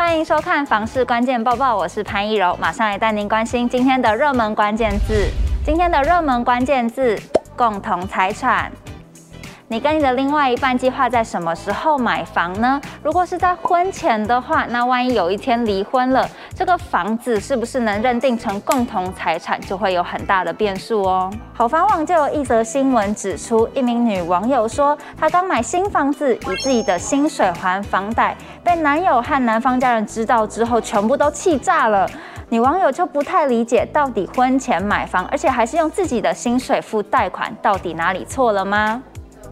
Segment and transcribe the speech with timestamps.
[0.00, 5.28] 欢迎收看房事关键报报，我是潘一柔，马上来带您关心今天的热门关键字。
[5.62, 7.20] 今天的热门关键字：
[7.54, 8.72] 共同财产。
[9.72, 12.80] 你跟你的另外一半计划在什么时候买房呢？
[13.04, 21.32] 如果是在婚前的话，那万一有一天离婚了，这个房子是不是能认定成共同财产，就会有很大的变数哦。
[21.52, 32.10] 好房网就有一则新闻指出，一名女网友说，她刚买新房子，以自己的薪水还房贷，被男友和男方家人知道之后，全部都气炸了。
[32.48, 39.00] 女网友就不太理解，到底婚前买房，而且还是用自己的薪水付贷款，到底哪里错了吗？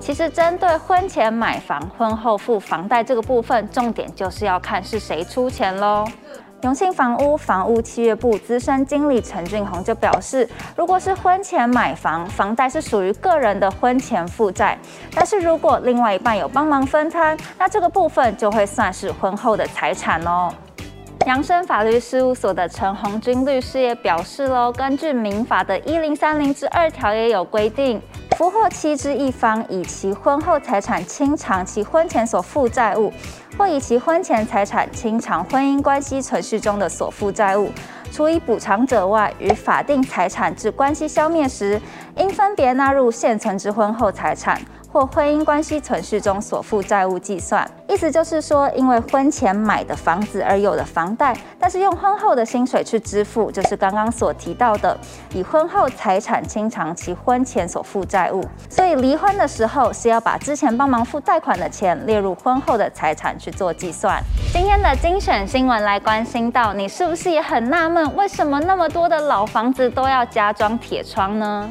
[0.00, 6.04] 其实，针对婚前买房、婚后付房贷这个部分，重点就是要看是谁出钱喽。
[6.62, 14.76] 永庆房屋房屋契约部资深经理陈俊宏就表示，如果是婚前买房，房贷是属于个人的婚前负债；
[15.14, 20.52] 但是如果另外一半有帮忙分摊，那这个部分就会算是婚后的财产哦。
[21.26, 28.00] 扬升法律事务所的陈红军律师也表示喽，根据民法的一零三零之二条也有规定。
[28.40, 33.12] 夫或妻之一方以其婚后财产清偿其婚前所负债务，
[33.58, 37.70] 或以其婚前财产清偿婚姻关系存续中的所负债务，
[38.10, 41.80] 除以补偿者外，于法定财产之关系消灭时，
[42.16, 44.60] 应分别纳入现存之婚后财产。
[44.92, 54.98] 或婚姻关系存续中所负债务计算，意思就是说，因为婚前买的房子而有的房贷，但是用婚后的薪水去支付，就是刚刚所提到的，
[55.32, 58.44] 以婚后财产清偿其婚前所负债务。
[58.68, 64.20] 所以离婚的时候是要把之前帮忙付贷款的钱列入婚后的财产去做计算。
[64.52, 71.70] 今天的精选新闻来关心到，你是不是也很纳闷，为什么那么多的老房子都要加装铁窗呢？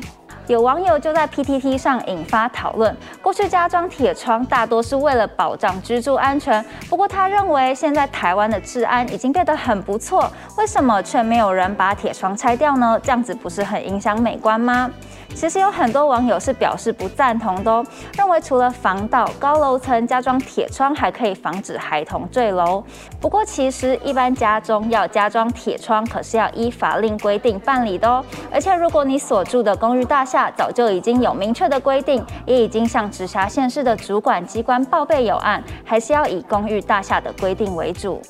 [0.50, 10.28] 有网友就在 PTT 上引发讨论，过去加装铁窗大多是为了保障居住安全，不过他认为现在台湾的治安已经变得很不错，
[10.58, 13.00] 为什么却没有人把铁窗拆掉呢？
[13.04, 14.90] 这样子不是很影响美观吗？
[15.36, 17.86] 其实有很多网友是表示不赞同的哦，
[18.18, 22.84] 认为除了防盗，高楼层加装铁窗还可以防止孩童坠楼。
[23.22, 28.26] 不过其实一般家中要加装铁窗，可是要依法令规定办理的哦。
[28.52, 38.22] 而且如果你所住的公寓大厦早就已经有明确的规定，也已经向直辖县市的主管机关报备有案，还是要以公寓大厦的规定为主。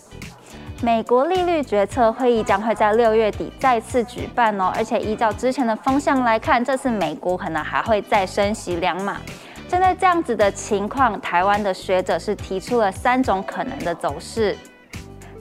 [0.82, 9.18] 美国利率决策会议将会在六月底再次举办哦，而且依照之前的风向来看，这次美国可能还会再升息两码。
[9.68, 14.56] 针对这样子的情况，台湾的学者是提出了三种可能的走势。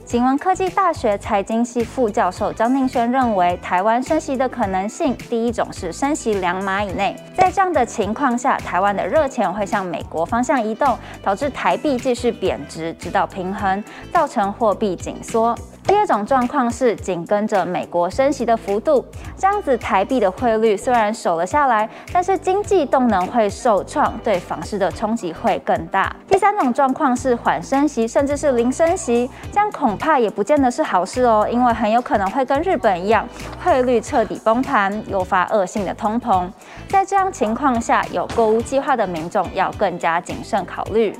[0.09, 15.55] 景文科技大学财经系副教授张定轩认为，台湾升息的可能性，第一种是升息两码以内，在这样的情况下，台湾的热钱会向美国方向移动，导致台币继续贬值，直到平衡，造成货币紧缩。
[15.89, 19.03] 第二种状况是紧跟着美国升息的幅度，
[19.35, 26.15] 这样子台币的汇率虽然守了下来，但是经济动能会受创，对房市的冲击会更大。
[26.27, 33.27] 第三种状况是缓升息，甚至是零升息，这样恐怕也不见得是好事哦，因为很有可能会跟日本一样，
[33.63, 36.47] 汇率彻底崩盘，诱发恶性的通膨。
[36.87, 41.17] 在这样情况下，有购物计划的民众要更加谨慎考虑。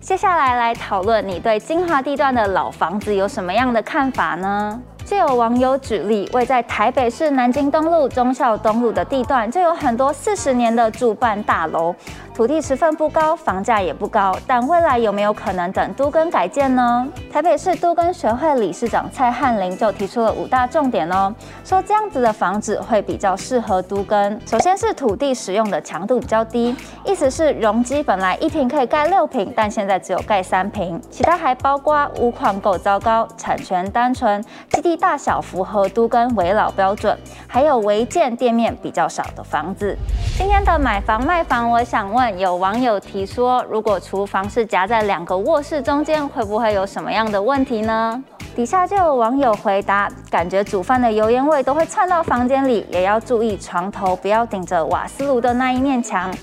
[0.00, 4.80] 接下来来讨论，你对金华地段的老房子有什么样的看法呢？
[5.04, 11.94] 就有网友举例，位在台北市南京东路、忠孝东路的地段，就有很多四十年的住办大楼。
[12.38, 17.04] 土地持分不高，房价也不高，但未来有没有可能等都更改建呢？
[17.32, 21.34] 台北市都更学会理事长蔡汉林就提出了五大重点哦，
[21.64, 24.40] 说这样子的房子会比较适合都更。
[24.46, 31.02] 首先是土地使用的强度比较低，意思是容积本来一坪可以盖六坪，但现在只有盖三坪。
[31.10, 34.40] 其他还包括屋况够糟糕、产权单纯、
[34.70, 39.98] 基地大小符合都更危老标准，还有违建店面比较少的房子。
[40.36, 48.22] 今天的买房卖房，我想问有网友提说，如果厨房是夹在两个卧室中间，会不会有什么样的问题呢？
[48.56, 56.34] 底下就有网友回答，感觉煮饭的油烟味都会窜到房间里，也要注意床头不要顶着瓦斯炉的那一面墙。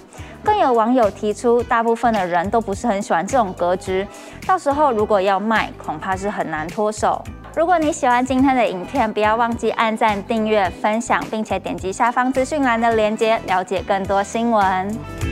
[0.42, 4.08] 更有网友提出，大部分的人都不是很喜欢这种格局，
[4.48, 7.22] 到时候如果要卖，恐怕是很难脱手。
[7.56, 15.25] 如果你喜欢今天的影片，不要忘记按赞、订阅、分享，并且点击下方资讯栏的链接，了解更多新闻。